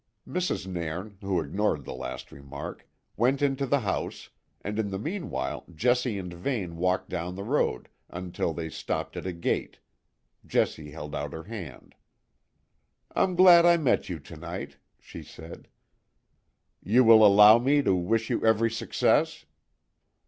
[0.27, 0.65] Mrs.
[0.65, 4.31] Nairn, who ignored the last remark, went into the house,
[4.61, 9.27] and in the meanwhile Jessie and Vane walked down the road until they stopped at
[9.27, 9.77] a gate,
[10.43, 11.93] Jessie held out her hand.
[13.15, 15.67] "I'm glad I met you to night," she said.
[16.81, 19.45] "You will allow me to wish you every success?"